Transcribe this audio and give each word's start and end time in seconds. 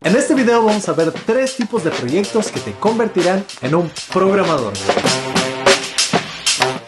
En 0.00 0.14
este 0.14 0.32
video 0.32 0.64
vamos 0.64 0.88
a 0.88 0.92
ver 0.92 1.12
tres 1.26 1.56
tipos 1.56 1.82
de 1.82 1.90
proyectos 1.90 2.52
que 2.52 2.60
te 2.60 2.72
convertirán 2.74 3.44
en 3.62 3.74
un 3.74 3.90
programador. 4.12 4.72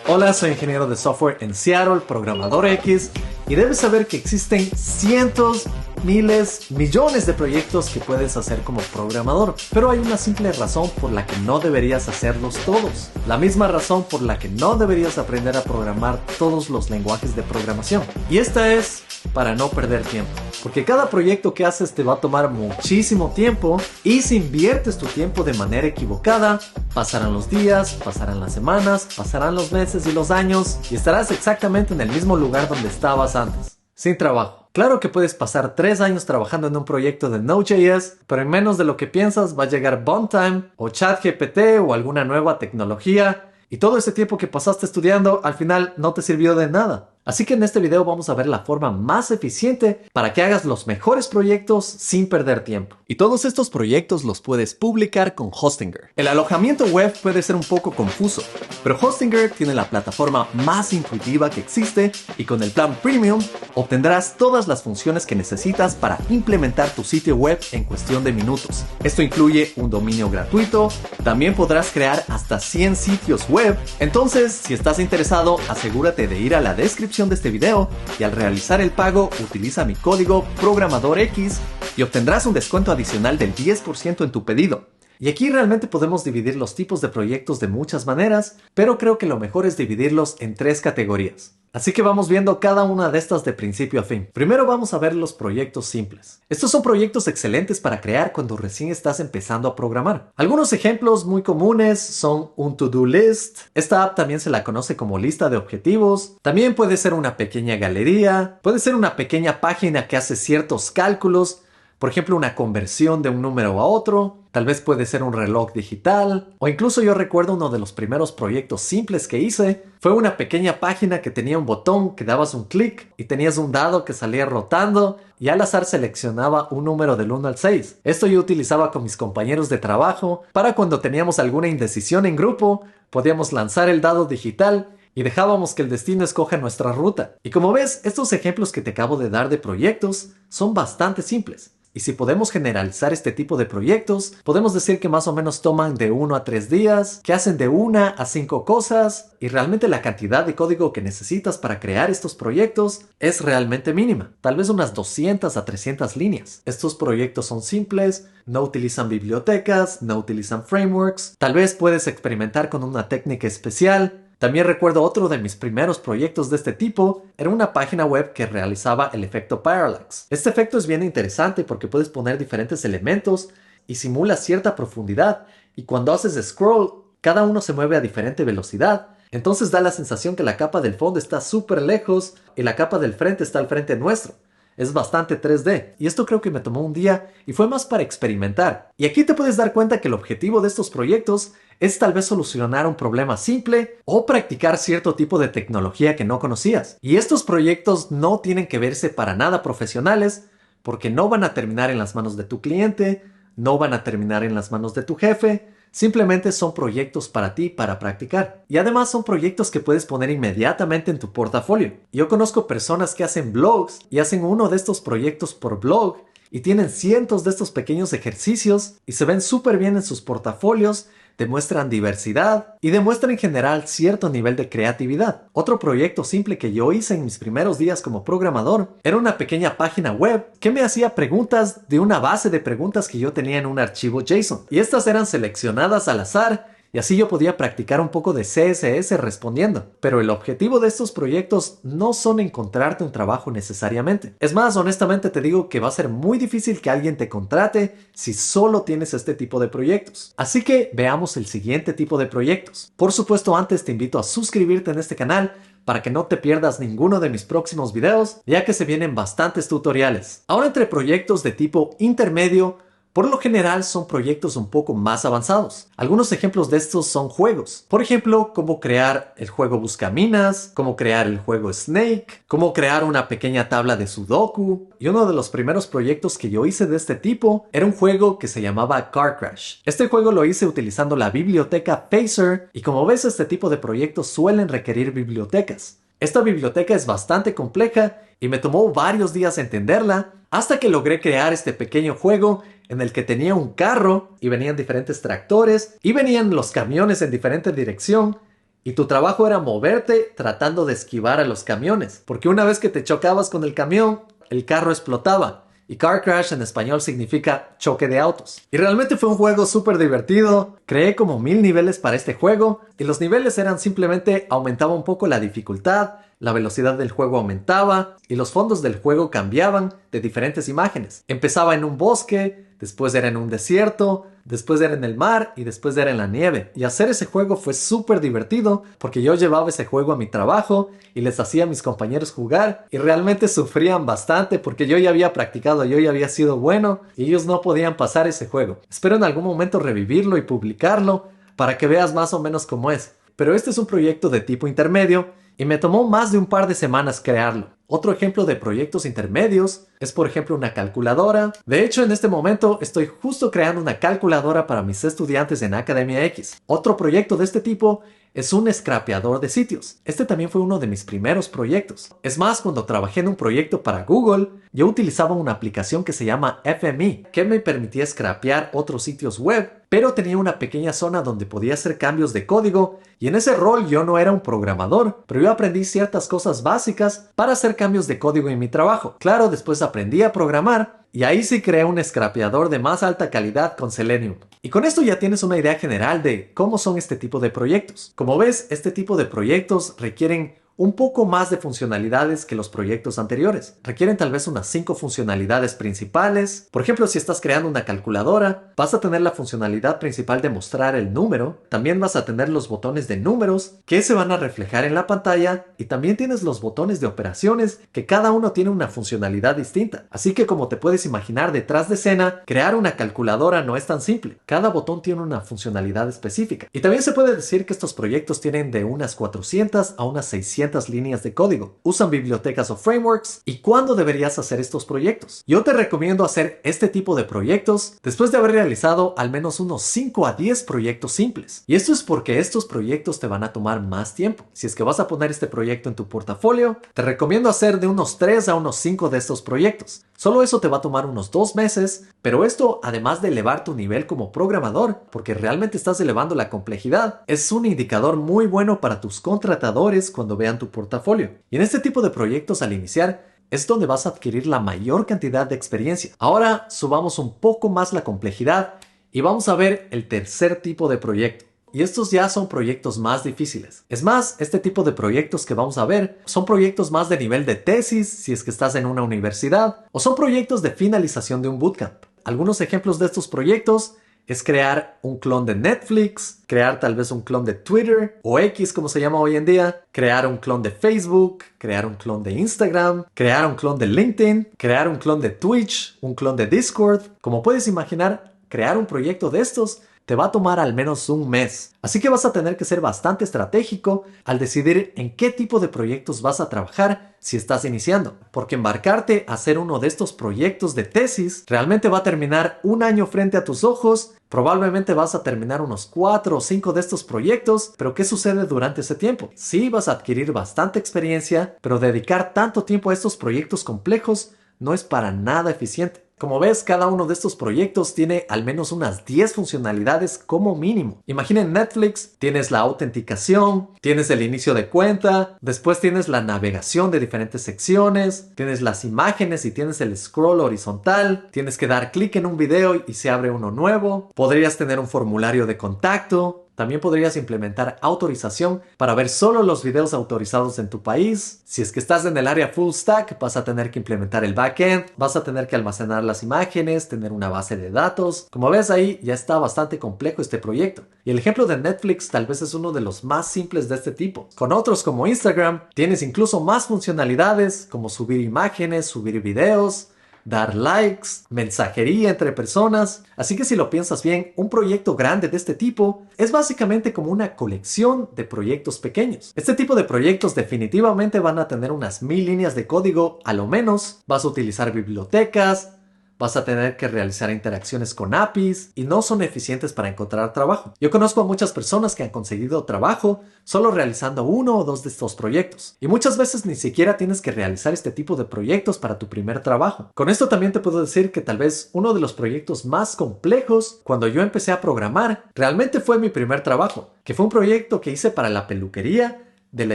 Hola, 0.06 0.32
soy 0.32 0.52
ingeniero 0.52 0.86
de 0.86 0.96
software 0.96 1.36
en 1.40 1.52
Seattle, 1.52 2.02
programador 2.06 2.66
X, 2.66 3.10
y 3.48 3.56
debes 3.56 3.78
saber 3.78 4.06
que 4.06 4.16
existen 4.16 4.70
cientos, 4.76 5.64
miles, 6.04 6.70
millones 6.70 7.26
de 7.26 7.32
proyectos 7.32 7.90
que 7.90 7.98
puedes 7.98 8.36
hacer 8.36 8.60
como 8.60 8.80
programador, 8.80 9.56
pero 9.74 9.90
hay 9.90 9.98
una 9.98 10.16
simple 10.16 10.52
razón 10.52 10.88
por 11.00 11.10
la 11.10 11.26
que 11.26 11.36
no 11.38 11.58
deberías 11.58 12.08
hacerlos 12.08 12.58
todos. 12.64 13.10
La 13.26 13.38
misma 13.38 13.66
razón 13.66 14.04
por 14.04 14.22
la 14.22 14.38
que 14.38 14.48
no 14.48 14.76
deberías 14.76 15.18
aprender 15.18 15.56
a 15.56 15.64
programar 15.64 16.20
todos 16.38 16.70
los 16.70 16.90
lenguajes 16.90 17.34
de 17.34 17.42
programación. 17.42 18.04
Y 18.30 18.38
esta 18.38 18.72
es 18.72 19.02
para 19.32 19.54
no 19.54 19.68
perder 19.68 20.02
tiempo. 20.02 20.30
Porque 20.62 20.84
cada 20.84 21.08
proyecto 21.08 21.54
que 21.54 21.64
haces 21.64 21.92
te 21.92 22.02
va 22.02 22.14
a 22.14 22.20
tomar 22.20 22.50
muchísimo 22.50 23.32
tiempo 23.34 23.80
y 24.04 24.22
si 24.22 24.36
inviertes 24.36 24.98
tu 24.98 25.06
tiempo 25.06 25.42
de 25.42 25.54
manera 25.54 25.86
equivocada, 25.86 26.60
pasarán 26.92 27.32
los 27.32 27.48
días, 27.48 27.94
pasarán 28.04 28.40
las 28.40 28.52
semanas, 28.52 29.08
pasarán 29.16 29.54
los 29.54 29.72
meses 29.72 30.06
y 30.06 30.12
los 30.12 30.30
años 30.30 30.78
y 30.90 30.96
estarás 30.96 31.30
exactamente 31.30 31.94
en 31.94 32.00
el 32.00 32.10
mismo 32.10 32.36
lugar 32.36 32.68
donde 32.68 32.88
estabas 32.88 33.36
antes, 33.36 33.78
sin 33.94 34.18
trabajo. 34.18 34.68
Claro 34.72 35.00
que 35.00 35.08
puedes 35.08 35.34
pasar 35.34 35.74
tres 35.74 36.00
años 36.00 36.26
trabajando 36.26 36.68
en 36.68 36.76
un 36.76 36.84
proyecto 36.84 37.28
de 37.28 37.40
Node.js, 37.40 38.18
pero 38.28 38.42
en 38.42 38.48
menos 38.48 38.78
de 38.78 38.84
lo 38.84 38.96
que 38.96 39.08
piensas 39.08 39.58
va 39.58 39.64
a 39.64 39.68
llegar 39.68 40.04
Bontime 40.04 40.64
o 40.76 40.90
ChatGPT 40.90 41.80
o 41.80 41.92
alguna 41.92 42.24
nueva 42.24 42.58
tecnología 42.58 43.50
y 43.68 43.78
todo 43.78 43.98
ese 43.98 44.12
tiempo 44.12 44.36
que 44.36 44.46
pasaste 44.46 44.86
estudiando 44.86 45.40
al 45.42 45.54
final 45.54 45.94
no 45.96 46.12
te 46.12 46.22
sirvió 46.22 46.54
de 46.54 46.68
nada. 46.68 47.10
Así 47.30 47.44
que 47.44 47.54
en 47.54 47.62
este 47.62 47.78
video 47.78 48.04
vamos 48.04 48.28
a 48.28 48.34
ver 48.34 48.48
la 48.48 48.64
forma 48.64 48.90
más 48.90 49.30
eficiente 49.30 50.02
para 50.12 50.32
que 50.32 50.42
hagas 50.42 50.64
los 50.64 50.88
mejores 50.88 51.28
proyectos 51.28 51.84
sin 51.84 52.28
perder 52.28 52.64
tiempo. 52.64 52.96
Y 53.06 53.14
todos 53.14 53.44
estos 53.44 53.70
proyectos 53.70 54.24
los 54.24 54.40
puedes 54.40 54.74
publicar 54.74 55.36
con 55.36 55.52
Hostinger. 55.52 56.10
El 56.16 56.26
alojamiento 56.26 56.86
web 56.86 57.14
puede 57.22 57.42
ser 57.42 57.54
un 57.54 57.62
poco 57.62 57.92
confuso, 57.92 58.42
pero 58.82 58.98
Hostinger 59.00 59.48
tiene 59.50 59.74
la 59.74 59.88
plataforma 59.88 60.48
más 60.54 60.92
intuitiva 60.92 61.50
que 61.50 61.60
existe 61.60 62.10
y 62.36 62.44
con 62.44 62.64
el 62.64 62.72
plan 62.72 62.96
Premium 63.00 63.40
obtendrás 63.74 64.36
todas 64.36 64.66
las 64.66 64.82
funciones 64.82 65.24
que 65.24 65.36
necesitas 65.36 65.94
para 65.94 66.18
implementar 66.30 66.90
tu 66.90 67.04
sitio 67.04 67.36
web 67.36 67.60
en 67.70 67.84
cuestión 67.84 68.24
de 68.24 68.32
minutos. 68.32 68.82
Esto 69.04 69.22
incluye 69.22 69.72
un 69.76 69.88
dominio 69.88 70.28
gratuito, 70.30 70.88
también 71.22 71.54
podrás 71.54 71.92
crear 71.92 72.24
hasta 72.26 72.58
100 72.58 72.96
sitios 72.96 73.48
web. 73.48 73.78
Entonces, 74.00 74.52
si 74.52 74.74
estás 74.74 74.98
interesado, 74.98 75.58
asegúrate 75.68 76.26
de 76.26 76.40
ir 76.40 76.56
a 76.56 76.60
la 76.60 76.74
descripción 76.74 77.19
de 77.28 77.34
este 77.34 77.50
video 77.50 77.88
y 78.18 78.24
al 78.24 78.32
realizar 78.32 78.80
el 78.80 78.90
pago 78.90 79.30
utiliza 79.42 79.84
mi 79.84 79.94
código 79.94 80.44
PROGRAMADORX 80.60 81.60
y 81.96 82.02
obtendrás 82.02 82.46
un 82.46 82.54
descuento 82.54 82.92
adicional 82.92 83.38
del 83.38 83.54
10% 83.54 84.24
en 84.24 84.32
tu 84.32 84.44
pedido. 84.44 84.88
Y 85.18 85.28
aquí 85.28 85.50
realmente 85.50 85.86
podemos 85.86 86.24
dividir 86.24 86.56
los 86.56 86.74
tipos 86.74 87.02
de 87.02 87.10
proyectos 87.10 87.60
de 87.60 87.68
muchas 87.68 88.06
maneras, 88.06 88.56
pero 88.72 88.96
creo 88.96 89.18
que 89.18 89.26
lo 89.26 89.38
mejor 89.38 89.66
es 89.66 89.76
dividirlos 89.76 90.36
en 90.40 90.54
tres 90.54 90.80
categorías. 90.80 91.59
Así 91.72 91.92
que 91.92 92.02
vamos 92.02 92.28
viendo 92.28 92.58
cada 92.58 92.82
una 92.82 93.10
de 93.10 93.18
estas 93.18 93.44
de 93.44 93.52
principio 93.52 94.00
a 94.00 94.02
fin. 94.02 94.28
Primero 94.32 94.66
vamos 94.66 94.92
a 94.92 94.98
ver 94.98 95.14
los 95.14 95.32
proyectos 95.32 95.86
simples. 95.86 96.42
Estos 96.48 96.72
son 96.72 96.82
proyectos 96.82 97.28
excelentes 97.28 97.78
para 97.78 98.00
crear 98.00 98.32
cuando 98.32 98.56
recién 98.56 98.90
estás 98.90 99.20
empezando 99.20 99.68
a 99.68 99.76
programar. 99.76 100.32
Algunos 100.34 100.72
ejemplos 100.72 101.24
muy 101.26 101.42
comunes 101.42 102.00
son 102.00 102.50
un 102.56 102.76
to-do 102.76 103.06
list. 103.06 103.58
Esta 103.74 104.02
app 104.02 104.16
también 104.16 104.40
se 104.40 104.50
la 104.50 104.64
conoce 104.64 104.96
como 104.96 105.18
lista 105.18 105.48
de 105.48 105.56
objetivos. 105.56 106.36
También 106.42 106.74
puede 106.74 106.96
ser 106.96 107.14
una 107.14 107.36
pequeña 107.36 107.76
galería. 107.76 108.58
Puede 108.62 108.80
ser 108.80 108.96
una 108.96 109.14
pequeña 109.14 109.60
página 109.60 110.08
que 110.08 110.16
hace 110.16 110.34
ciertos 110.34 110.90
cálculos 110.90 111.62
por 112.00 112.08
ejemplo, 112.08 112.34
una 112.34 112.54
conversión 112.54 113.20
de 113.20 113.28
un 113.28 113.42
número 113.42 113.78
a 113.78 113.84
otro, 113.84 114.38
tal 114.52 114.64
vez 114.64 114.80
puede 114.80 115.06
ser 115.06 115.22
un 115.22 115.32
reloj 115.32 115.72
digital, 115.72 116.54
o 116.58 116.68
incluso 116.68 117.02
yo 117.02 117.14
recuerdo 117.14 117.54
uno 117.54 117.68
de 117.68 117.78
los 117.78 117.92
primeros 117.92 118.32
proyectos 118.32 118.80
simples 118.80 119.28
que 119.28 119.38
hice, 119.38 119.84
fue 120.00 120.12
una 120.12 120.36
pequeña 120.36 120.80
página 120.80 121.20
que 121.20 121.30
tenía 121.30 121.58
un 121.58 121.66
botón 121.66 122.16
que 122.16 122.24
dabas 122.24 122.54
un 122.54 122.64
clic 122.64 123.12
y 123.16 123.24
tenías 123.24 123.58
un 123.58 123.72
dado 123.72 124.04
que 124.04 124.12
salía 124.12 124.46
rotando 124.46 125.18
y 125.38 125.48
al 125.48 125.60
azar 125.60 125.84
seleccionaba 125.84 126.68
un 126.70 126.84
número 126.84 127.16
del 127.16 127.32
1 127.32 127.48
al 127.48 127.56
6. 127.56 128.00
Esto 128.04 128.26
yo 128.26 128.40
utilizaba 128.40 128.90
con 128.90 129.02
mis 129.02 129.16
compañeros 129.16 129.68
de 129.68 129.78
trabajo 129.78 130.42
para 130.52 130.74
cuando 130.74 131.00
teníamos 131.00 131.38
alguna 131.38 131.68
indecisión 131.68 132.26
en 132.26 132.36
grupo, 132.36 132.82
podíamos 133.10 133.52
lanzar 133.52 133.88
el 133.88 134.00
dado 134.00 134.26
digital 134.26 134.88
y 135.14 135.22
dejábamos 135.22 135.74
que 135.74 135.82
el 135.82 135.88
destino 135.88 136.24
escoja 136.24 136.56
nuestra 136.56 136.92
ruta. 136.92 137.36
Y 137.42 137.50
como 137.50 137.72
ves, 137.72 138.00
estos 138.04 138.32
ejemplos 138.32 138.72
que 138.72 138.80
te 138.80 138.90
acabo 138.90 139.16
de 139.16 139.30
dar 139.30 139.48
de 139.48 139.58
proyectos 139.58 140.30
son 140.48 140.72
bastante 140.72 141.22
simples. 141.22 141.72
Y 141.92 142.00
si 142.00 142.12
podemos 142.12 142.52
generalizar 142.52 143.12
este 143.12 143.32
tipo 143.32 143.56
de 143.56 143.66
proyectos, 143.66 144.34
podemos 144.44 144.72
decir 144.72 145.00
que 145.00 145.08
más 145.08 145.26
o 145.26 145.32
menos 145.32 145.60
toman 145.60 145.96
de 145.96 146.12
1 146.12 146.36
a 146.36 146.44
3 146.44 146.70
días, 146.70 147.20
que 147.24 147.32
hacen 147.32 147.56
de 147.56 147.66
1 147.66 148.14
a 148.16 148.24
5 148.24 148.64
cosas, 148.64 149.32
y 149.40 149.48
realmente 149.48 149.88
la 149.88 150.02
cantidad 150.02 150.44
de 150.44 150.54
código 150.54 150.92
que 150.92 151.00
necesitas 151.00 151.58
para 151.58 151.80
crear 151.80 152.08
estos 152.08 152.34
proyectos 152.34 153.06
es 153.18 153.40
realmente 153.40 153.92
mínima, 153.92 154.32
tal 154.40 154.56
vez 154.56 154.68
unas 154.68 154.94
200 154.94 155.56
a 155.56 155.64
300 155.64 156.16
líneas. 156.16 156.62
Estos 156.64 156.94
proyectos 156.94 157.46
son 157.46 157.62
simples, 157.62 158.28
no 158.46 158.62
utilizan 158.62 159.08
bibliotecas, 159.08 160.02
no 160.02 160.16
utilizan 160.16 160.64
frameworks, 160.64 161.34
tal 161.38 161.54
vez 161.54 161.74
puedes 161.74 162.06
experimentar 162.06 162.68
con 162.68 162.84
una 162.84 163.08
técnica 163.08 163.46
especial, 163.46 164.19
también 164.40 164.66
recuerdo 164.66 165.02
otro 165.02 165.28
de 165.28 165.36
mis 165.36 165.54
primeros 165.54 165.98
proyectos 165.98 166.48
de 166.48 166.56
este 166.56 166.72
tipo, 166.72 167.26
era 167.36 167.50
una 167.50 167.74
página 167.74 168.06
web 168.06 168.32
que 168.32 168.46
realizaba 168.46 169.10
el 169.12 169.22
efecto 169.22 169.62
parallax. 169.62 170.28
Este 170.30 170.48
efecto 170.48 170.78
es 170.78 170.86
bien 170.86 171.02
interesante 171.02 171.62
porque 171.62 171.88
puedes 171.88 172.08
poner 172.08 172.38
diferentes 172.38 172.82
elementos 172.86 173.50
y 173.86 173.96
simula 173.96 174.36
cierta 174.36 174.74
profundidad 174.74 175.44
y 175.76 175.82
cuando 175.82 176.14
haces 176.14 176.42
scroll, 176.42 177.04
cada 177.20 177.42
uno 177.42 177.60
se 177.60 177.74
mueve 177.74 177.96
a 177.96 178.00
diferente 178.00 178.44
velocidad. 178.44 179.08
Entonces 179.30 179.70
da 179.70 179.82
la 179.82 179.90
sensación 179.90 180.36
que 180.36 180.42
la 180.42 180.56
capa 180.56 180.80
del 180.80 180.94
fondo 180.94 181.18
está 181.18 181.42
súper 181.42 181.82
lejos 181.82 182.36
y 182.56 182.62
la 182.62 182.76
capa 182.76 182.98
del 182.98 183.12
frente 183.12 183.44
está 183.44 183.58
al 183.58 183.68
frente 183.68 183.94
nuestro 183.94 184.36
es 184.80 184.94
bastante 184.94 185.38
3D. 185.38 185.94
Y 185.98 186.06
esto 186.06 186.24
creo 186.24 186.40
que 186.40 186.50
me 186.50 186.60
tomó 186.60 186.80
un 186.80 186.94
día 186.94 187.30
y 187.44 187.52
fue 187.52 187.68
más 187.68 187.84
para 187.84 188.02
experimentar. 188.02 188.90
Y 188.96 189.04
aquí 189.04 189.24
te 189.24 189.34
puedes 189.34 189.58
dar 189.58 189.74
cuenta 189.74 190.00
que 190.00 190.08
el 190.08 190.14
objetivo 190.14 190.62
de 190.62 190.68
estos 190.68 190.88
proyectos 190.88 191.52
es 191.80 191.98
tal 191.98 192.14
vez 192.14 192.24
solucionar 192.24 192.86
un 192.86 192.94
problema 192.94 193.36
simple 193.36 193.98
o 194.06 194.24
practicar 194.24 194.78
cierto 194.78 195.14
tipo 195.14 195.38
de 195.38 195.48
tecnología 195.48 196.16
que 196.16 196.24
no 196.24 196.38
conocías. 196.38 196.96
Y 197.02 197.16
estos 197.16 197.42
proyectos 197.42 198.10
no 198.10 198.40
tienen 198.40 198.68
que 198.68 198.78
verse 198.78 199.10
para 199.10 199.36
nada 199.36 199.62
profesionales 199.62 200.46
porque 200.82 201.10
no 201.10 201.28
van 201.28 201.44
a 201.44 201.52
terminar 201.52 201.90
en 201.90 201.98
las 201.98 202.14
manos 202.14 202.38
de 202.38 202.44
tu 202.44 202.62
cliente, 202.62 203.22
no 203.56 203.76
van 203.76 203.92
a 203.92 204.02
terminar 204.02 204.44
en 204.44 204.54
las 204.54 204.72
manos 204.72 204.94
de 204.94 205.02
tu 205.02 205.14
jefe, 205.14 205.68
Simplemente 205.92 206.52
son 206.52 206.72
proyectos 206.72 207.28
para 207.28 207.54
ti 207.54 207.68
para 207.68 207.98
practicar. 207.98 208.64
Y 208.68 208.78
además 208.78 209.10
son 209.10 209.24
proyectos 209.24 209.70
que 209.70 209.80
puedes 209.80 210.06
poner 210.06 210.30
inmediatamente 210.30 211.10
en 211.10 211.18
tu 211.18 211.32
portafolio. 211.32 211.94
Yo 212.12 212.28
conozco 212.28 212.66
personas 212.66 213.14
que 213.14 213.24
hacen 213.24 213.52
blogs 213.52 213.98
y 214.08 214.20
hacen 214.20 214.44
uno 214.44 214.68
de 214.68 214.76
estos 214.76 215.00
proyectos 215.00 215.52
por 215.54 215.80
blog 215.80 216.18
y 216.50 216.60
tienen 216.60 216.90
cientos 216.90 217.44
de 217.44 217.50
estos 217.50 217.70
pequeños 217.70 218.12
ejercicios 218.12 218.94
y 219.06 219.12
se 219.12 219.24
ven 219.24 219.40
súper 219.40 219.78
bien 219.78 219.96
en 219.96 220.02
sus 220.02 220.20
portafolios 220.20 221.08
demuestran 221.38 221.90
diversidad 221.90 222.74
y 222.80 222.90
demuestran 222.90 223.32
en 223.32 223.38
general 223.38 223.86
cierto 223.86 224.28
nivel 224.28 224.56
de 224.56 224.68
creatividad. 224.68 225.42
Otro 225.52 225.78
proyecto 225.78 226.24
simple 226.24 226.58
que 226.58 226.72
yo 226.72 226.92
hice 226.92 227.14
en 227.14 227.24
mis 227.24 227.38
primeros 227.38 227.78
días 227.78 228.02
como 228.02 228.24
programador 228.24 228.96
era 229.02 229.16
una 229.16 229.38
pequeña 229.38 229.76
página 229.76 230.12
web 230.12 230.46
que 230.60 230.70
me 230.70 230.82
hacía 230.82 231.14
preguntas 231.14 231.88
de 231.88 232.00
una 232.00 232.18
base 232.18 232.50
de 232.50 232.60
preguntas 232.60 233.08
que 233.08 233.18
yo 233.18 233.32
tenía 233.32 233.58
en 233.58 233.66
un 233.66 233.78
archivo 233.78 234.20
JSON. 234.20 234.66
Y 234.70 234.78
estas 234.78 235.06
eran 235.06 235.26
seleccionadas 235.26 236.08
al 236.08 236.20
azar 236.20 236.79
y 236.92 236.98
así 236.98 237.16
yo 237.16 237.28
podía 237.28 237.56
practicar 237.56 238.00
un 238.00 238.08
poco 238.08 238.32
de 238.32 238.42
CSS 238.42 239.12
respondiendo. 239.18 239.86
Pero 240.00 240.20
el 240.20 240.30
objetivo 240.30 240.80
de 240.80 240.88
estos 240.88 241.12
proyectos 241.12 241.78
no 241.82 242.12
son 242.12 242.40
encontrarte 242.40 243.04
un 243.04 243.12
trabajo 243.12 243.50
necesariamente. 243.50 244.34
Es 244.40 244.54
más, 244.54 244.76
honestamente 244.76 245.30
te 245.30 245.40
digo 245.40 245.68
que 245.68 245.80
va 245.80 245.88
a 245.88 245.92
ser 245.92 246.08
muy 246.08 246.38
difícil 246.38 246.80
que 246.80 246.90
alguien 246.90 247.16
te 247.16 247.28
contrate 247.28 247.96
si 248.12 248.34
solo 248.34 248.82
tienes 248.82 249.14
este 249.14 249.34
tipo 249.34 249.60
de 249.60 249.68
proyectos. 249.68 250.34
Así 250.36 250.62
que 250.62 250.90
veamos 250.92 251.36
el 251.36 251.46
siguiente 251.46 251.92
tipo 251.92 252.18
de 252.18 252.26
proyectos. 252.26 252.92
Por 252.96 253.12
supuesto, 253.12 253.56
antes 253.56 253.84
te 253.84 253.92
invito 253.92 254.18
a 254.18 254.24
suscribirte 254.24 254.90
en 254.90 254.98
este 254.98 255.16
canal 255.16 255.54
para 255.84 256.02
que 256.02 256.10
no 256.10 256.26
te 256.26 256.36
pierdas 256.36 256.80
ninguno 256.80 257.20
de 257.20 257.30
mis 257.30 257.44
próximos 257.44 257.92
videos, 257.92 258.40
ya 258.46 258.64
que 258.64 258.74
se 258.74 258.84
vienen 258.84 259.14
bastantes 259.14 259.68
tutoriales. 259.68 260.44
Ahora 260.46 260.66
entre 260.66 260.86
proyectos 260.86 261.42
de 261.42 261.52
tipo 261.52 261.96
intermedio, 261.98 262.78
por 263.12 263.28
lo 263.28 263.38
general 263.38 263.82
son 263.82 264.06
proyectos 264.06 264.56
un 264.56 264.70
poco 264.70 264.94
más 264.94 265.24
avanzados. 265.24 265.88
Algunos 265.96 266.30
ejemplos 266.32 266.70
de 266.70 266.76
estos 266.76 267.06
son 267.06 267.28
juegos. 267.28 267.84
Por 267.88 268.02
ejemplo, 268.02 268.52
cómo 268.54 268.78
crear 268.78 269.34
el 269.36 269.48
juego 269.48 269.80
Buscaminas, 269.80 270.70
cómo 270.74 270.94
crear 270.94 271.26
el 271.26 271.38
juego 271.38 271.72
Snake, 271.72 272.42
cómo 272.46 272.72
crear 272.72 273.02
una 273.02 273.26
pequeña 273.26 273.68
tabla 273.68 273.96
de 273.96 274.06
Sudoku. 274.06 274.88
Y 274.98 275.08
uno 275.08 275.26
de 275.26 275.34
los 275.34 275.48
primeros 275.48 275.86
proyectos 275.86 276.38
que 276.38 276.50
yo 276.50 276.66
hice 276.66 276.86
de 276.86 276.96
este 276.96 277.16
tipo 277.16 277.66
era 277.72 277.86
un 277.86 277.92
juego 277.92 278.38
que 278.38 278.48
se 278.48 278.62
llamaba 278.62 279.10
Car 279.10 279.38
Crash. 279.38 279.78
Este 279.84 280.08
juego 280.08 280.30
lo 280.30 280.44
hice 280.44 280.66
utilizando 280.66 281.16
la 281.16 281.30
biblioteca 281.30 282.08
Pacer 282.08 282.70
y 282.72 282.82
como 282.82 283.04
ves 283.06 283.24
este 283.24 283.44
tipo 283.44 283.68
de 283.70 283.78
proyectos 283.78 284.28
suelen 284.28 284.68
requerir 284.68 285.12
bibliotecas. 285.12 285.98
Esta 286.20 286.42
biblioteca 286.42 286.94
es 286.94 287.06
bastante 287.06 287.54
compleja 287.54 288.18
y 288.40 288.48
me 288.48 288.58
tomó 288.58 288.92
varios 288.92 289.32
días 289.32 289.58
entenderla 289.58 290.32
hasta 290.50 290.78
que 290.78 290.88
logré 290.88 291.20
crear 291.20 291.52
este 291.52 291.72
pequeño 291.72 292.14
juego 292.14 292.62
en 292.90 293.00
el 293.00 293.12
que 293.12 293.22
tenía 293.22 293.54
un 293.54 293.72
carro 293.72 294.36
y 294.40 294.48
venían 294.48 294.76
diferentes 294.76 295.22
tractores 295.22 295.96
y 296.02 296.12
venían 296.12 296.50
los 296.50 296.72
camiones 296.72 297.22
en 297.22 297.30
diferente 297.30 297.72
dirección 297.72 298.36
y 298.82 298.92
tu 298.92 299.06
trabajo 299.06 299.46
era 299.46 299.60
moverte 299.60 300.32
tratando 300.36 300.84
de 300.84 300.94
esquivar 300.94 301.38
a 301.38 301.44
los 301.44 301.64
camiones, 301.64 302.22
porque 302.24 302.48
una 302.48 302.64
vez 302.64 302.78
que 302.80 302.88
te 302.88 303.04
chocabas 303.04 303.48
con 303.48 303.62
el 303.62 303.74
camión, 303.74 304.22
el 304.48 304.64
carro 304.64 304.90
explotaba. 304.90 305.66
Y 305.86 305.96
Car 305.96 306.22
Crash 306.22 306.52
en 306.52 306.62
español 306.62 307.00
significa 307.00 307.74
choque 307.78 308.06
de 308.06 308.20
autos. 308.20 308.62
Y 308.70 308.76
realmente 308.76 309.16
fue 309.16 309.28
un 309.28 309.34
juego 309.34 309.66
súper 309.66 309.98
divertido. 309.98 310.76
Creé 310.86 311.16
como 311.16 311.40
mil 311.40 311.62
niveles 311.62 311.98
para 311.98 312.14
este 312.14 312.32
juego. 312.32 312.82
Y 312.96 313.02
los 313.02 313.20
niveles 313.20 313.58
eran 313.58 313.80
simplemente 313.80 314.46
aumentaba 314.50 314.94
un 314.94 315.02
poco 315.02 315.26
la 315.26 315.40
dificultad, 315.40 316.20
la 316.40 316.52
velocidad 316.52 316.94
del 316.94 317.10
juego 317.10 317.36
aumentaba 317.36 318.16
y 318.26 318.34
los 318.34 318.50
fondos 318.50 318.82
del 318.82 318.98
juego 318.98 319.30
cambiaban 319.30 319.94
de 320.10 320.20
diferentes 320.20 320.68
imágenes. 320.68 321.22
Empezaba 321.28 321.74
en 321.74 321.84
un 321.84 321.98
bosque, 321.98 322.66
después 322.80 323.14
era 323.14 323.28
en 323.28 323.36
un 323.36 323.50
desierto, 323.50 324.26
después 324.46 324.80
era 324.80 324.94
en 324.94 325.04
el 325.04 325.18
mar 325.18 325.52
y 325.54 325.64
después 325.64 325.98
era 325.98 326.10
en 326.10 326.16
la 326.16 326.26
nieve. 326.26 326.72
Y 326.74 326.84
hacer 326.84 327.10
ese 327.10 327.26
juego 327.26 327.56
fue 327.56 327.74
súper 327.74 328.20
divertido 328.20 328.84
porque 328.98 329.20
yo 329.22 329.34
llevaba 329.34 329.68
ese 329.68 329.84
juego 329.84 330.12
a 330.12 330.16
mi 330.16 330.26
trabajo 330.28 330.88
y 331.14 331.20
les 331.20 331.38
hacía 331.38 331.64
a 331.64 331.66
mis 331.66 331.82
compañeros 331.82 332.32
jugar 332.32 332.86
y 332.90 332.96
realmente 332.96 333.46
sufrían 333.46 334.06
bastante 334.06 334.58
porque 334.58 334.86
yo 334.86 334.96
ya 334.96 335.10
había 335.10 335.34
practicado, 335.34 335.84
yo 335.84 335.98
ya 335.98 336.08
había 336.08 336.30
sido 336.30 336.56
bueno 336.56 337.02
y 337.16 337.24
ellos 337.24 337.44
no 337.44 337.60
podían 337.60 337.98
pasar 337.98 338.26
ese 338.26 338.46
juego. 338.46 338.78
Espero 338.88 339.16
en 339.16 339.24
algún 339.24 339.44
momento 339.44 339.78
revivirlo 339.78 340.38
y 340.38 340.42
publicarlo 340.42 341.28
para 341.54 341.76
que 341.76 341.86
veas 341.86 342.14
más 342.14 342.32
o 342.32 342.40
menos 342.40 342.66
cómo 342.66 342.90
es. 342.90 343.12
Pero 343.36 343.54
este 343.54 343.70
es 343.70 343.78
un 343.78 343.86
proyecto 343.86 344.30
de 344.30 344.40
tipo 344.40 344.66
intermedio 344.66 345.28
y 345.60 345.66
me 345.66 345.76
tomó 345.76 346.08
más 346.08 346.32
de 346.32 346.38
un 346.38 346.46
par 346.46 346.66
de 346.66 346.74
semanas 346.74 347.20
crearlo. 347.22 347.68
Otro 347.86 348.12
ejemplo 348.12 348.46
de 348.46 348.56
proyectos 348.56 349.04
intermedios 349.04 349.88
es 349.98 350.10
por 350.10 350.26
ejemplo 350.26 350.56
una 350.56 350.72
calculadora. 350.72 351.52
De 351.66 351.84
hecho, 351.84 352.02
en 352.02 352.12
este 352.12 352.28
momento 352.28 352.78
estoy 352.80 353.10
justo 353.20 353.50
creando 353.50 353.78
una 353.82 353.98
calculadora 353.98 354.66
para 354.66 354.82
mis 354.82 355.04
estudiantes 355.04 355.60
en 355.60 355.74
Academia 355.74 356.24
X. 356.24 356.62
Otro 356.64 356.96
proyecto 356.96 357.36
de 357.36 357.44
este 357.44 357.60
tipo 357.60 358.00
es 358.34 358.52
un 358.52 358.72
scrapeador 358.72 359.40
de 359.40 359.48
sitios. 359.48 359.98
Este 360.04 360.24
también 360.24 360.50
fue 360.50 360.60
uno 360.60 360.78
de 360.78 360.86
mis 360.86 361.04
primeros 361.04 361.48
proyectos. 361.48 362.14
Es 362.22 362.38
más, 362.38 362.60
cuando 362.60 362.84
trabajé 362.84 363.20
en 363.20 363.28
un 363.28 363.36
proyecto 363.36 363.82
para 363.82 364.04
Google, 364.04 364.50
yo 364.72 364.86
utilizaba 364.86 365.34
una 365.34 365.52
aplicación 365.52 366.04
que 366.04 366.12
se 366.12 366.24
llama 366.24 366.60
FMI, 366.64 367.26
que 367.32 367.44
me 367.44 367.60
permitía 367.60 368.06
scrapear 368.06 368.70
otros 368.72 369.02
sitios 369.02 369.38
web 369.38 369.80
pero 369.90 370.14
tenía 370.14 370.38
una 370.38 370.60
pequeña 370.60 370.92
zona 370.92 371.20
donde 371.20 371.46
podía 371.46 371.74
hacer 371.74 371.98
cambios 371.98 372.32
de 372.32 372.46
código 372.46 373.00
y 373.18 373.26
en 373.26 373.34
ese 373.34 373.56
rol 373.56 373.88
yo 373.88 374.04
no 374.04 374.18
era 374.18 374.30
un 374.30 374.40
programador, 374.40 375.24
pero 375.26 375.40
yo 375.40 375.50
aprendí 375.50 375.84
ciertas 375.84 376.28
cosas 376.28 376.62
básicas 376.62 377.28
para 377.34 377.52
hacer 377.52 377.74
cambios 377.74 378.06
de 378.06 378.20
código 378.20 378.48
en 378.48 378.60
mi 378.60 378.68
trabajo. 378.68 379.16
Claro, 379.18 379.48
después 379.48 379.82
aprendí 379.82 380.22
a 380.22 380.32
programar 380.32 380.99
y 381.12 381.24
ahí 381.24 381.42
sí 381.42 381.60
creé 381.60 381.84
un 381.84 382.02
scrapeador 382.02 382.68
de 382.68 382.78
más 382.78 383.02
alta 383.02 383.30
calidad 383.30 383.76
con 383.76 383.90
Selenium. 383.90 384.36
Y 384.62 384.68
con 384.68 384.84
esto 384.84 385.02
ya 385.02 385.18
tienes 385.18 385.42
una 385.42 385.58
idea 385.58 385.74
general 385.74 386.22
de 386.22 386.52
cómo 386.54 386.78
son 386.78 386.98
este 386.98 387.16
tipo 387.16 387.40
de 387.40 387.50
proyectos. 387.50 388.12
Como 388.14 388.38
ves, 388.38 388.68
este 388.70 388.92
tipo 388.92 389.16
de 389.16 389.24
proyectos 389.24 389.96
requieren 389.98 390.54
un 390.80 390.94
poco 390.94 391.26
más 391.26 391.50
de 391.50 391.58
funcionalidades 391.58 392.46
que 392.46 392.54
los 392.54 392.70
proyectos 392.70 393.18
anteriores. 393.18 393.76
Requieren 393.84 394.16
tal 394.16 394.32
vez 394.32 394.48
unas 394.48 394.66
5 394.66 394.94
funcionalidades 394.94 395.74
principales. 395.74 396.68
Por 396.70 396.80
ejemplo, 396.80 397.06
si 397.06 397.18
estás 397.18 397.42
creando 397.42 397.68
una 397.68 397.84
calculadora, 397.84 398.72
vas 398.78 398.94
a 398.94 399.00
tener 399.00 399.20
la 399.20 399.32
funcionalidad 399.32 399.98
principal 399.98 400.40
de 400.40 400.48
mostrar 400.48 400.94
el 400.94 401.12
número. 401.12 401.62
También 401.68 402.00
vas 402.00 402.16
a 402.16 402.24
tener 402.24 402.48
los 402.48 402.70
botones 402.70 403.08
de 403.08 403.18
números 403.18 403.74
que 403.84 404.00
se 404.00 404.14
van 404.14 404.32
a 404.32 404.38
reflejar 404.38 404.84
en 404.84 404.94
la 404.94 405.06
pantalla. 405.06 405.66
Y 405.76 405.84
también 405.84 406.16
tienes 406.16 406.42
los 406.42 406.62
botones 406.62 406.98
de 406.98 407.08
operaciones 407.08 407.80
que 407.92 408.06
cada 408.06 408.32
uno 408.32 408.52
tiene 408.52 408.70
una 408.70 408.88
funcionalidad 408.88 409.56
distinta. 409.56 410.06
Así 410.08 410.32
que 410.32 410.46
como 410.46 410.68
te 410.68 410.78
puedes 410.78 411.04
imaginar 411.04 411.52
detrás 411.52 411.90
de 411.90 411.96
escena, 411.96 412.40
crear 412.46 412.74
una 412.74 412.96
calculadora 412.96 413.62
no 413.62 413.76
es 413.76 413.84
tan 413.84 414.00
simple. 414.00 414.38
Cada 414.46 414.70
botón 414.70 415.02
tiene 415.02 415.20
una 415.20 415.42
funcionalidad 415.42 416.08
específica. 416.08 416.68
Y 416.72 416.80
también 416.80 417.02
se 417.02 417.12
puede 417.12 417.36
decir 417.36 417.66
que 417.66 417.74
estos 417.74 417.92
proyectos 417.92 418.40
tienen 418.40 418.70
de 418.70 418.84
unas 418.84 419.14
400 419.14 419.96
a 419.98 420.04
unas 420.04 420.24
600 420.24 420.69
líneas 420.88 421.22
de 421.22 421.34
código. 421.34 421.78
Usan 421.82 422.10
bibliotecas 422.10 422.70
o 422.70 422.76
frameworks. 422.76 423.42
¿Y 423.44 423.58
cuándo 423.58 423.94
deberías 423.94 424.38
hacer 424.38 424.60
estos 424.60 424.84
proyectos? 424.84 425.42
Yo 425.46 425.62
te 425.62 425.72
recomiendo 425.72 426.24
hacer 426.24 426.60
este 426.64 426.88
tipo 426.88 427.16
de 427.16 427.24
proyectos 427.24 427.94
después 428.02 428.30
de 428.30 428.38
haber 428.38 428.52
realizado 428.52 429.14
al 429.18 429.30
menos 429.30 429.60
unos 429.60 429.82
5 429.82 430.26
a 430.26 430.34
10 430.34 430.62
proyectos 430.62 431.12
simples. 431.12 431.64
Y 431.66 431.74
esto 431.74 431.92
es 431.92 432.02
porque 432.02 432.38
estos 432.38 432.64
proyectos 432.64 433.20
te 433.20 433.26
van 433.26 433.44
a 433.44 433.52
tomar 433.52 433.82
más 433.82 434.14
tiempo. 434.14 434.44
Si 434.52 434.66
es 434.66 434.74
que 434.74 434.82
vas 434.82 435.00
a 435.00 435.08
poner 435.08 435.30
este 435.30 435.46
proyecto 435.46 435.88
en 435.88 435.94
tu 435.94 436.08
portafolio, 436.08 436.78
te 436.94 437.02
recomiendo 437.02 437.48
hacer 437.48 437.80
de 437.80 437.86
unos 437.86 438.18
3 438.18 438.48
a 438.48 438.54
unos 438.54 438.76
5 438.76 439.08
de 439.08 439.18
estos 439.18 439.42
proyectos. 439.42 440.04
Solo 440.20 440.42
eso 440.42 440.60
te 440.60 440.68
va 440.68 440.76
a 440.76 440.80
tomar 440.82 441.06
unos 441.06 441.30
2 441.30 441.56
meses, 441.56 442.10
pero 442.20 442.44
esto 442.44 442.78
además 442.82 443.22
de 443.22 443.28
elevar 443.28 443.64
tu 443.64 443.74
nivel 443.74 444.06
como 444.06 444.32
programador, 444.32 445.04
porque 445.10 445.32
realmente 445.32 445.78
estás 445.78 445.98
elevando 445.98 446.34
la 446.34 446.50
complejidad, 446.50 447.22
es 447.26 447.50
un 447.52 447.64
indicador 447.64 448.16
muy 448.16 448.46
bueno 448.46 448.82
para 448.82 449.00
tus 449.00 449.22
contratadores 449.22 450.10
cuando 450.10 450.36
vean 450.36 450.58
tu 450.58 450.68
portafolio. 450.70 451.38
Y 451.48 451.56
en 451.56 451.62
este 451.62 451.80
tipo 451.80 452.02
de 452.02 452.10
proyectos 452.10 452.60
al 452.60 452.74
iniciar, 452.74 453.24
es 453.48 453.66
donde 453.66 453.86
vas 453.86 454.04
a 454.04 454.10
adquirir 454.10 454.46
la 454.46 454.60
mayor 454.60 455.06
cantidad 455.06 455.46
de 455.46 455.54
experiencia. 455.54 456.10
Ahora 456.18 456.66
subamos 456.68 457.18
un 457.18 457.40
poco 457.40 457.70
más 457.70 457.94
la 457.94 458.04
complejidad 458.04 458.74
y 459.10 459.22
vamos 459.22 459.48
a 459.48 459.54
ver 459.54 459.88
el 459.90 460.06
tercer 460.06 460.60
tipo 460.60 460.90
de 460.90 460.98
proyecto. 460.98 461.46
Y 461.72 461.82
estos 461.82 462.10
ya 462.10 462.28
son 462.28 462.48
proyectos 462.48 462.98
más 462.98 463.24
difíciles. 463.24 463.84
Es 463.88 464.02
más, 464.02 464.36
este 464.38 464.58
tipo 464.58 464.82
de 464.82 464.92
proyectos 464.92 465.46
que 465.46 465.54
vamos 465.54 465.78
a 465.78 465.84
ver 465.84 466.18
son 466.24 466.44
proyectos 466.44 466.90
más 466.90 467.08
de 467.08 467.18
nivel 467.18 467.46
de 467.46 467.54
tesis 467.54 468.08
si 468.08 468.32
es 468.32 468.42
que 468.42 468.50
estás 468.50 468.74
en 468.74 468.86
una 468.86 469.02
universidad 469.02 469.84
o 469.92 470.00
son 470.00 470.14
proyectos 470.14 470.62
de 470.62 470.70
finalización 470.70 471.42
de 471.42 471.48
un 471.48 471.58
bootcamp. 471.58 472.04
Algunos 472.24 472.60
ejemplos 472.60 472.98
de 472.98 473.06
estos 473.06 473.28
proyectos 473.28 473.94
es 474.26 474.44
crear 474.44 474.98
un 475.02 475.18
clon 475.18 475.44
de 475.44 475.56
Netflix, 475.56 476.42
crear 476.46 476.78
tal 476.78 476.94
vez 476.94 477.10
un 477.10 477.22
clon 477.22 477.44
de 477.44 477.54
Twitter 477.54 478.20
o 478.22 478.38
X 478.38 478.72
como 478.72 478.88
se 478.88 479.00
llama 479.00 479.18
hoy 479.18 479.36
en 479.36 479.44
día, 479.44 479.82
crear 479.90 480.26
un 480.26 480.36
clon 480.36 480.62
de 480.62 480.70
Facebook, 480.70 481.44
crear 481.58 481.84
un 481.84 481.94
clon 481.94 482.22
de 482.22 482.32
Instagram, 482.32 483.04
crear 483.14 483.46
un 483.46 483.56
clon 483.56 483.78
de 483.78 483.86
LinkedIn, 483.86 484.50
crear 484.56 484.88
un 484.88 484.96
clon 484.96 485.20
de 485.20 485.30
Twitch, 485.30 485.98
un 486.00 486.14
clon 486.14 486.36
de 486.36 486.46
Discord. 486.46 487.02
Como 487.20 487.42
puedes 487.42 487.66
imaginar, 487.66 488.34
crear 488.48 488.78
un 488.78 488.86
proyecto 488.86 489.30
de 489.30 489.40
estos 489.40 489.82
te 490.04 490.14
va 490.14 490.26
a 490.26 490.32
tomar 490.32 490.58
al 490.58 490.74
menos 490.74 491.08
un 491.08 491.28
mes. 491.28 491.72
Así 491.82 492.00
que 492.00 492.08
vas 492.08 492.24
a 492.24 492.32
tener 492.32 492.56
que 492.56 492.64
ser 492.64 492.80
bastante 492.80 493.24
estratégico 493.24 494.04
al 494.24 494.38
decidir 494.38 494.92
en 494.96 495.14
qué 495.14 495.30
tipo 495.30 495.60
de 495.60 495.68
proyectos 495.68 496.20
vas 496.20 496.40
a 496.40 496.48
trabajar 496.48 497.14
si 497.20 497.36
estás 497.36 497.64
iniciando. 497.64 498.16
Porque 498.32 498.56
embarcarte 498.56 499.24
a 499.28 499.34
hacer 499.34 499.58
uno 499.58 499.78
de 499.78 499.88
estos 499.88 500.12
proyectos 500.12 500.74
de 500.74 500.84
tesis 500.84 501.44
realmente 501.46 501.88
va 501.88 501.98
a 501.98 502.02
terminar 502.02 502.60
un 502.62 502.82
año 502.82 503.06
frente 503.06 503.36
a 503.36 503.44
tus 503.44 503.62
ojos. 503.62 504.14
Probablemente 504.28 504.94
vas 504.94 505.14
a 505.14 505.22
terminar 505.22 505.62
unos 505.62 505.86
4 505.86 506.36
o 506.36 506.40
5 506.40 506.72
de 506.72 506.80
estos 506.80 507.04
proyectos, 507.04 507.72
pero 507.76 507.94
¿qué 507.94 508.04
sucede 508.04 508.46
durante 508.46 508.80
ese 508.80 508.94
tiempo? 508.94 509.30
Sí 509.34 509.68
vas 509.68 509.88
a 509.88 509.92
adquirir 509.92 510.32
bastante 510.32 510.78
experiencia, 510.78 511.56
pero 511.60 511.78
dedicar 511.78 512.34
tanto 512.34 512.64
tiempo 512.64 512.90
a 512.90 512.94
estos 512.94 513.16
proyectos 513.16 513.64
complejos 513.64 514.32
no 514.58 514.74
es 514.74 514.84
para 514.84 515.10
nada 515.10 515.50
eficiente. 515.50 516.09
Como 516.20 516.38
ves, 516.38 516.62
cada 516.62 516.86
uno 516.86 517.06
de 517.06 517.14
estos 517.14 517.34
proyectos 517.34 517.94
tiene 517.94 518.26
al 518.28 518.44
menos 518.44 518.72
unas 518.72 519.06
10 519.06 519.32
funcionalidades 519.32 520.18
como 520.18 520.54
mínimo. 520.54 521.00
Imaginen 521.06 521.54
Netflix, 521.54 522.10
tienes 522.18 522.50
la 522.50 522.58
autenticación, 522.58 523.70
tienes 523.80 524.10
el 524.10 524.20
inicio 524.20 524.52
de 524.52 524.68
cuenta, 524.68 525.38
después 525.40 525.80
tienes 525.80 526.08
la 526.08 526.20
navegación 526.20 526.90
de 526.90 527.00
diferentes 527.00 527.40
secciones, 527.40 528.32
tienes 528.34 528.60
las 528.60 528.84
imágenes 528.84 529.46
y 529.46 529.50
tienes 529.50 529.80
el 529.80 529.96
scroll 529.96 530.40
horizontal, 530.40 531.28
tienes 531.30 531.56
que 531.56 531.68
dar 531.68 531.90
clic 531.90 532.14
en 532.16 532.26
un 532.26 532.36
video 532.36 532.74
y 532.86 532.92
se 532.92 533.08
abre 533.08 533.30
uno 533.30 533.50
nuevo, 533.50 534.10
podrías 534.14 534.58
tener 534.58 534.78
un 534.78 534.88
formulario 534.88 535.46
de 535.46 535.56
contacto, 535.56 536.49
también 536.60 536.82
podrías 536.82 537.16
implementar 537.16 537.78
autorización 537.80 538.60
para 538.76 538.94
ver 538.94 539.08
solo 539.08 539.42
los 539.42 539.64
videos 539.64 539.94
autorizados 539.94 540.58
en 540.58 540.68
tu 540.68 540.82
país. 540.82 541.40
Si 541.46 541.62
es 541.62 541.72
que 541.72 541.80
estás 541.80 542.04
en 542.04 542.14
el 542.18 542.26
área 542.26 542.48
full 542.48 542.72
stack, 542.72 543.18
vas 543.18 543.38
a 543.38 543.44
tener 543.44 543.70
que 543.70 543.78
implementar 543.78 544.26
el 544.26 544.34
backend, 544.34 544.84
vas 544.98 545.16
a 545.16 545.24
tener 545.24 545.46
que 545.46 545.56
almacenar 545.56 546.04
las 546.04 546.22
imágenes, 546.22 546.90
tener 546.90 547.12
una 547.12 547.30
base 547.30 547.56
de 547.56 547.70
datos. 547.70 548.26
Como 548.30 548.50
ves 548.50 548.70
ahí, 548.70 549.00
ya 549.02 549.14
está 549.14 549.38
bastante 549.38 549.78
complejo 549.78 550.20
este 550.20 550.36
proyecto. 550.36 550.82
Y 551.02 551.12
el 551.12 551.18
ejemplo 551.18 551.46
de 551.46 551.56
Netflix 551.56 552.10
tal 552.10 552.26
vez 552.26 552.42
es 552.42 552.52
uno 552.52 552.72
de 552.72 552.82
los 552.82 553.04
más 553.04 553.26
simples 553.26 553.70
de 553.70 553.76
este 553.76 553.92
tipo. 553.92 554.28
Con 554.34 554.52
otros 554.52 554.82
como 554.82 555.06
Instagram, 555.06 555.62
tienes 555.72 556.02
incluso 556.02 556.40
más 556.40 556.66
funcionalidades 556.66 557.68
como 557.70 557.88
subir 557.88 558.20
imágenes, 558.20 558.84
subir 558.84 559.22
videos, 559.22 559.88
dar 560.30 560.54
likes, 560.54 561.26
mensajería 561.28 562.10
entre 562.10 562.32
personas. 562.32 563.02
Así 563.16 563.36
que 563.36 563.44
si 563.44 563.56
lo 563.56 563.68
piensas 563.68 564.02
bien, 564.02 564.32
un 564.36 564.48
proyecto 564.48 564.96
grande 564.96 565.28
de 565.28 565.36
este 565.36 565.54
tipo 565.54 566.04
es 566.16 566.32
básicamente 566.32 566.94
como 566.94 567.10
una 567.10 567.36
colección 567.36 568.08
de 568.16 568.24
proyectos 568.24 568.78
pequeños. 568.78 569.32
Este 569.36 569.54
tipo 569.54 569.74
de 569.74 569.84
proyectos 569.84 570.34
definitivamente 570.34 571.20
van 571.20 571.38
a 571.38 571.48
tener 571.48 571.72
unas 571.72 572.02
mil 572.02 572.24
líneas 572.24 572.54
de 572.54 572.66
código 572.66 573.18
a 573.24 573.34
lo 573.34 573.46
menos. 573.46 574.02
Vas 574.06 574.24
a 574.24 574.28
utilizar 574.28 574.72
bibliotecas, 574.72 575.79
vas 576.20 576.36
a 576.36 576.44
tener 576.44 576.76
que 576.76 576.86
realizar 576.86 577.30
interacciones 577.30 577.94
con 577.94 578.14
APIs 578.14 578.72
y 578.74 578.84
no 578.84 579.00
son 579.00 579.22
eficientes 579.22 579.72
para 579.72 579.88
encontrar 579.88 580.34
trabajo. 580.34 580.74
Yo 580.78 580.90
conozco 580.90 581.22
a 581.22 581.24
muchas 581.24 581.52
personas 581.52 581.94
que 581.94 582.02
han 582.02 582.10
conseguido 582.10 582.64
trabajo 582.64 583.22
solo 583.42 583.70
realizando 583.70 584.24
uno 584.24 584.58
o 584.58 584.64
dos 584.64 584.82
de 584.82 584.90
estos 584.90 585.14
proyectos 585.14 585.76
y 585.80 585.88
muchas 585.88 586.18
veces 586.18 586.44
ni 586.44 586.54
siquiera 586.54 586.98
tienes 586.98 587.22
que 587.22 587.32
realizar 587.32 587.72
este 587.72 587.90
tipo 587.90 588.16
de 588.16 588.26
proyectos 588.26 588.76
para 588.76 588.98
tu 588.98 589.08
primer 589.08 589.42
trabajo. 589.42 589.90
Con 589.94 590.10
esto 590.10 590.28
también 590.28 590.52
te 590.52 590.60
puedo 590.60 590.82
decir 590.82 591.10
que 591.10 591.22
tal 591.22 591.38
vez 591.38 591.70
uno 591.72 591.94
de 591.94 592.00
los 592.00 592.12
proyectos 592.12 592.66
más 592.66 592.96
complejos 592.96 593.80
cuando 593.82 594.06
yo 594.06 594.20
empecé 594.20 594.52
a 594.52 594.60
programar 594.60 595.24
realmente 595.34 595.80
fue 595.80 595.98
mi 595.98 596.10
primer 596.10 596.42
trabajo, 596.42 596.90
que 597.02 597.14
fue 597.14 597.24
un 597.24 597.30
proyecto 597.30 597.80
que 597.80 597.92
hice 597.92 598.10
para 598.10 598.28
la 598.28 598.46
peluquería 598.46 599.26
de 599.52 599.66
la 599.66 599.74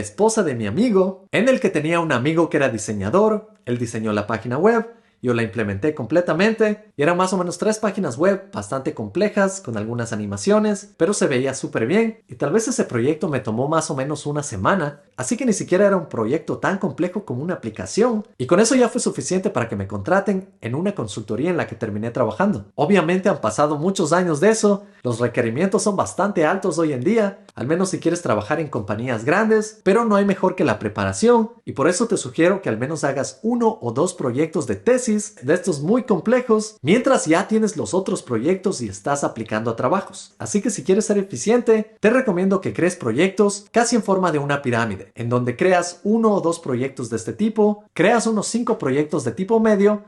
esposa 0.00 0.42
de 0.44 0.54
mi 0.54 0.66
amigo, 0.66 1.26
en 1.32 1.48
el 1.48 1.60
que 1.60 1.70
tenía 1.70 2.00
un 2.00 2.12
amigo 2.12 2.48
que 2.48 2.56
era 2.56 2.68
diseñador, 2.68 3.50
él 3.66 3.78
diseñó 3.78 4.12
la 4.12 4.26
página 4.26 4.56
web, 4.58 4.86
yo 5.26 5.34
la 5.34 5.42
implementé 5.42 5.92
completamente 5.92 6.92
y 6.96 7.02
eran 7.02 7.16
más 7.16 7.32
o 7.32 7.36
menos 7.36 7.58
tres 7.58 7.80
páginas 7.80 8.16
web 8.16 8.48
bastante 8.52 8.94
complejas 8.94 9.60
con 9.60 9.76
algunas 9.76 10.12
animaciones, 10.12 10.94
pero 10.96 11.12
se 11.14 11.26
veía 11.26 11.52
súper 11.52 11.86
bien 11.86 12.22
y 12.28 12.36
tal 12.36 12.52
vez 12.52 12.68
ese 12.68 12.84
proyecto 12.84 13.28
me 13.28 13.40
tomó 13.40 13.66
más 13.66 13.90
o 13.90 13.96
menos 13.96 14.24
una 14.24 14.44
semana, 14.44 15.00
así 15.16 15.36
que 15.36 15.44
ni 15.44 15.52
siquiera 15.52 15.84
era 15.84 15.96
un 15.96 16.08
proyecto 16.08 16.58
tan 16.58 16.78
complejo 16.78 17.24
como 17.24 17.42
una 17.42 17.54
aplicación 17.54 18.24
y 18.38 18.46
con 18.46 18.60
eso 18.60 18.76
ya 18.76 18.88
fue 18.88 19.00
suficiente 19.00 19.50
para 19.50 19.68
que 19.68 19.74
me 19.74 19.88
contraten 19.88 20.48
en 20.60 20.76
una 20.76 20.94
consultoría 20.94 21.50
en 21.50 21.56
la 21.56 21.66
que 21.66 21.74
terminé 21.74 22.12
trabajando. 22.12 22.66
Obviamente 22.76 23.28
han 23.28 23.40
pasado 23.40 23.78
muchos 23.78 24.12
años 24.12 24.38
de 24.38 24.50
eso, 24.50 24.84
los 25.02 25.18
requerimientos 25.18 25.82
son 25.82 25.96
bastante 25.96 26.46
altos 26.46 26.78
hoy 26.78 26.92
en 26.92 27.02
día, 27.02 27.40
al 27.56 27.66
menos 27.66 27.90
si 27.90 27.98
quieres 27.98 28.22
trabajar 28.22 28.60
en 28.60 28.68
compañías 28.68 29.24
grandes, 29.24 29.80
pero 29.82 30.04
no 30.04 30.14
hay 30.14 30.24
mejor 30.24 30.54
que 30.54 30.62
la 30.62 30.78
preparación 30.78 31.50
y 31.64 31.72
por 31.72 31.88
eso 31.88 32.06
te 32.06 32.16
sugiero 32.16 32.62
que 32.62 32.68
al 32.68 32.78
menos 32.78 33.02
hagas 33.02 33.40
uno 33.42 33.78
o 33.80 33.90
dos 33.90 34.14
proyectos 34.14 34.68
de 34.68 34.76
tesis 34.76 35.15
de 35.16 35.54
estos 35.54 35.80
muy 35.80 36.04
complejos 36.04 36.76
mientras 36.82 37.26
ya 37.26 37.48
tienes 37.48 37.76
los 37.76 37.94
otros 37.94 38.22
proyectos 38.22 38.80
y 38.80 38.88
estás 38.88 39.24
aplicando 39.24 39.70
a 39.70 39.76
trabajos. 39.76 40.34
Así 40.38 40.60
que 40.60 40.70
si 40.70 40.84
quieres 40.84 41.06
ser 41.06 41.18
eficiente, 41.18 41.96
te 42.00 42.10
recomiendo 42.10 42.60
que 42.60 42.72
crees 42.72 42.96
proyectos 42.96 43.66
casi 43.72 43.96
en 43.96 44.02
forma 44.02 44.32
de 44.32 44.38
una 44.38 44.62
pirámide, 44.62 45.12
en 45.14 45.28
donde 45.28 45.56
creas 45.56 46.00
uno 46.04 46.32
o 46.32 46.40
dos 46.40 46.60
proyectos 46.60 47.10
de 47.10 47.16
este 47.16 47.32
tipo, 47.32 47.84
creas 47.92 48.26
unos 48.26 48.46
cinco 48.46 48.78
proyectos 48.78 49.24
de 49.24 49.32
tipo 49.32 49.60
medio 49.60 50.02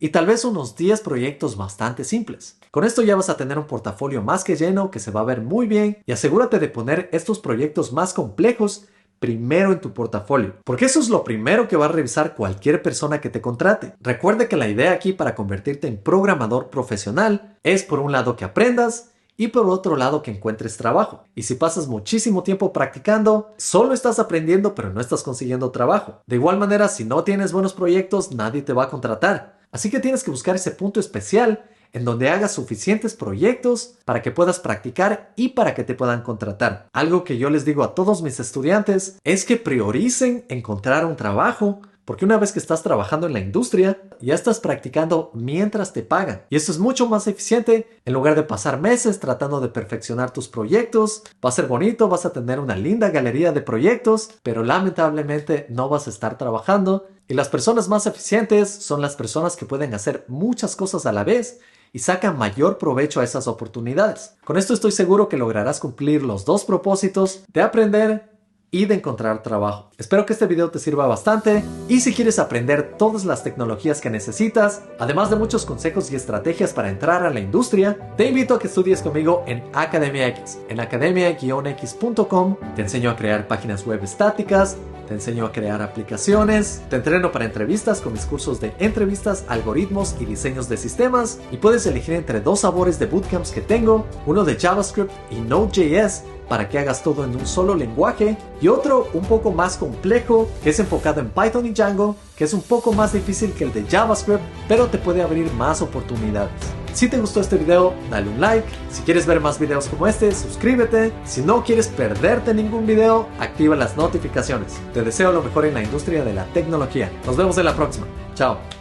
y 0.00 0.10
tal 0.10 0.26
vez 0.26 0.44
unos 0.44 0.76
10 0.76 1.00
proyectos 1.00 1.56
bastante 1.56 2.04
simples. 2.04 2.58
Con 2.70 2.84
esto 2.84 3.02
ya 3.02 3.16
vas 3.16 3.30
a 3.30 3.36
tener 3.36 3.58
un 3.58 3.66
portafolio 3.66 4.20
más 4.22 4.44
que 4.44 4.56
lleno 4.56 4.90
que 4.90 4.98
se 4.98 5.10
va 5.10 5.20
a 5.20 5.24
ver 5.24 5.40
muy 5.40 5.66
bien 5.66 6.02
y 6.04 6.12
asegúrate 6.12 6.58
de 6.58 6.68
poner 6.68 7.08
estos 7.12 7.38
proyectos 7.38 7.92
más 7.92 8.12
complejos 8.12 8.86
primero 9.24 9.72
en 9.72 9.80
tu 9.80 9.94
portafolio, 9.94 10.56
porque 10.64 10.84
eso 10.84 11.00
es 11.00 11.08
lo 11.08 11.24
primero 11.24 11.66
que 11.66 11.78
va 11.78 11.86
a 11.86 11.88
revisar 11.88 12.34
cualquier 12.34 12.82
persona 12.82 13.22
que 13.22 13.30
te 13.30 13.40
contrate. 13.40 13.94
Recuerde 14.02 14.48
que 14.48 14.56
la 14.58 14.68
idea 14.68 14.92
aquí 14.92 15.14
para 15.14 15.34
convertirte 15.34 15.88
en 15.88 15.96
programador 15.96 16.68
profesional 16.68 17.56
es 17.62 17.84
por 17.84 18.00
un 18.00 18.12
lado 18.12 18.36
que 18.36 18.44
aprendas 18.44 19.12
y 19.38 19.48
por 19.48 19.66
otro 19.70 19.96
lado 19.96 20.22
que 20.22 20.30
encuentres 20.30 20.76
trabajo. 20.76 21.24
Y 21.34 21.44
si 21.44 21.54
pasas 21.54 21.88
muchísimo 21.88 22.42
tiempo 22.42 22.70
practicando, 22.70 23.54
solo 23.56 23.94
estás 23.94 24.18
aprendiendo 24.18 24.74
pero 24.74 24.92
no 24.92 25.00
estás 25.00 25.22
consiguiendo 25.22 25.70
trabajo. 25.70 26.20
De 26.26 26.36
igual 26.36 26.58
manera, 26.58 26.88
si 26.88 27.06
no 27.06 27.24
tienes 27.24 27.50
buenos 27.50 27.72
proyectos, 27.72 28.30
nadie 28.32 28.60
te 28.60 28.74
va 28.74 28.84
a 28.84 28.90
contratar. 28.90 29.58
Así 29.72 29.90
que 29.90 30.00
tienes 30.00 30.22
que 30.22 30.30
buscar 30.30 30.54
ese 30.54 30.70
punto 30.70 31.00
especial 31.00 31.64
en 31.94 32.04
donde 32.04 32.28
hagas 32.28 32.52
suficientes 32.52 33.14
proyectos 33.14 33.94
para 34.04 34.20
que 34.20 34.30
puedas 34.30 34.60
practicar 34.60 35.32
y 35.36 35.50
para 35.50 35.74
que 35.74 35.84
te 35.84 35.94
puedan 35.94 36.22
contratar. 36.22 36.88
Algo 36.92 37.24
que 37.24 37.38
yo 37.38 37.48
les 37.48 37.64
digo 37.64 37.82
a 37.82 37.94
todos 37.94 38.20
mis 38.20 38.38
estudiantes 38.40 39.18
es 39.24 39.46
que 39.46 39.56
prioricen 39.56 40.44
encontrar 40.48 41.06
un 41.06 41.16
trabajo 41.16 41.80
porque 42.04 42.26
una 42.26 42.36
vez 42.36 42.52
que 42.52 42.58
estás 42.58 42.82
trabajando 42.82 43.26
en 43.26 43.32
la 43.32 43.40
industria, 43.40 43.98
ya 44.20 44.34
estás 44.34 44.60
practicando 44.60 45.30
mientras 45.32 45.94
te 45.94 46.02
pagan. 46.02 46.42
Y 46.50 46.56
esto 46.56 46.70
es 46.70 46.78
mucho 46.78 47.08
más 47.08 47.26
eficiente 47.26 47.88
en 48.04 48.12
lugar 48.12 48.34
de 48.34 48.42
pasar 48.42 48.78
meses 48.78 49.20
tratando 49.20 49.60
de 49.60 49.68
perfeccionar 49.68 50.30
tus 50.30 50.48
proyectos. 50.48 51.22
Va 51.44 51.48
a 51.48 51.52
ser 51.52 51.66
bonito, 51.66 52.08
vas 52.08 52.26
a 52.26 52.32
tener 52.32 52.60
una 52.60 52.76
linda 52.76 53.08
galería 53.08 53.52
de 53.52 53.62
proyectos, 53.62 54.30
pero 54.42 54.62
lamentablemente 54.64 55.66
no 55.70 55.88
vas 55.88 56.06
a 56.06 56.10
estar 56.10 56.36
trabajando. 56.36 57.06
Y 57.26 57.32
las 57.32 57.48
personas 57.48 57.88
más 57.88 58.06
eficientes 58.06 58.68
son 58.68 59.00
las 59.00 59.16
personas 59.16 59.56
que 59.56 59.64
pueden 59.64 59.94
hacer 59.94 60.26
muchas 60.28 60.76
cosas 60.76 61.06
a 61.06 61.12
la 61.12 61.24
vez 61.24 61.60
y 61.94 62.00
saca 62.00 62.32
mayor 62.32 62.76
provecho 62.76 63.20
a 63.20 63.24
esas 63.24 63.46
oportunidades. 63.46 64.34
Con 64.44 64.58
esto 64.58 64.74
estoy 64.74 64.90
seguro 64.90 65.28
que 65.28 65.38
lograrás 65.38 65.78
cumplir 65.78 66.22
los 66.22 66.44
dos 66.44 66.64
propósitos 66.64 67.44
de 67.52 67.62
aprender 67.62 68.34
y 68.72 68.86
de 68.86 68.96
encontrar 68.96 69.44
trabajo. 69.44 69.90
Espero 69.96 70.26
que 70.26 70.32
este 70.32 70.48
video 70.48 70.68
te 70.68 70.80
sirva 70.80 71.06
bastante 71.06 71.62
y 71.88 72.00
si 72.00 72.12
quieres 72.12 72.40
aprender 72.40 72.96
todas 72.98 73.24
las 73.24 73.44
tecnologías 73.44 74.00
que 74.00 74.10
necesitas, 74.10 74.82
además 74.98 75.30
de 75.30 75.36
muchos 75.36 75.64
consejos 75.64 76.10
y 76.10 76.16
estrategias 76.16 76.72
para 76.72 76.90
entrar 76.90 77.22
a 77.22 77.30
la 77.30 77.38
industria, 77.38 77.96
te 78.16 78.26
invito 78.26 78.54
a 78.54 78.58
que 78.58 78.66
estudies 78.66 79.00
conmigo 79.00 79.44
en 79.46 79.62
Academia 79.72 80.26
X. 80.26 80.58
En 80.68 80.80
academia-x.com 80.80 82.56
te 82.74 82.82
enseño 82.82 83.10
a 83.10 83.16
crear 83.16 83.46
páginas 83.46 83.86
web 83.86 84.02
estáticas, 84.02 84.76
te 85.06 85.14
enseño 85.14 85.46
a 85.46 85.52
crear 85.52 85.82
aplicaciones, 85.82 86.82
te 86.90 86.96
entreno 86.96 87.32
para 87.32 87.44
entrevistas 87.44 88.00
con 88.00 88.12
mis 88.12 88.24
cursos 88.24 88.60
de 88.60 88.72
entrevistas, 88.78 89.44
algoritmos 89.48 90.16
y 90.20 90.24
diseños 90.24 90.68
de 90.68 90.76
sistemas 90.76 91.40
y 91.50 91.56
puedes 91.56 91.86
elegir 91.86 92.14
entre 92.14 92.40
dos 92.40 92.60
sabores 92.60 92.98
de 92.98 93.06
bootcamps 93.06 93.50
que 93.50 93.60
tengo, 93.60 94.06
uno 94.26 94.44
de 94.44 94.56
JavaScript 94.56 95.10
y 95.30 95.36
Node.js 95.36 96.24
para 96.48 96.68
que 96.68 96.78
hagas 96.78 97.02
todo 97.02 97.24
en 97.24 97.34
un 97.34 97.46
solo 97.46 97.74
lenguaje 97.74 98.36
y 98.60 98.68
otro 98.68 99.08
un 99.14 99.24
poco 99.24 99.52
más 99.52 99.76
complejo 99.76 100.48
que 100.62 100.70
es 100.70 100.78
enfocado 100.78 101.20
en 101.20 101.30
Python 101.30 101.66
y 101.66 101.70
Django, 101.70 102.16
que 102.36 102.44
es 102.44 102.52
un 102.52 102.62
poco 102.62 102.92
más 102.92 103.12
difícil 103.12 103.52
que 103.52 103.64
el 103.64 103.72
de 103.72 103.84
JavaScript, 103.84 104.42
pero 104.68 104.86
te 104.86 104.98
puede 104.98 105.22
abrir 105.22 105.52
más 105.52 105.82
oportunidades. 105.82 106.52
Si 106.92 107.08
te 107.08 107.18
gustó 107.18 107.40
este 107.40 107.56
video, 107.56 107.92
dale 108.08 108.28
un 108.28 108.40
like. 108.40 108.68
Si 108.90 109.02
quieres 109.02 109.26
ver 109.26 109.40
más 109.40 109.58
videos 109.58 109.88
como 109.88 110.06
este, 110.06 110.32
suscríbete. 110.32 111.12
Si 111.24 111.42
no 111.42 111.64
quieres 111.64 111.88
perderte 111.88 112.54
ningún 112.54 112.86
video, 112.86 113.28
activa 113.40 113.74
las 113.74 113.96
notificaciones. 113.96 114.74
Te 114.92 115.02
deseo 115.02 115.32
lo 115.32 115.42
mejor 115.42 115.66
en 115.66 115.74
la 115.74 115.82
industria 115.82 116.24
de 116.24 116.34
la 116.34 116.44
tecnología. 116.46 117.10
Nos 117.26 117.36
vemos 117.36 117.58
en 117.58 117.64
la 117.64 117.74
próxima. 117.74 118.06
Chao. 118.34 118.73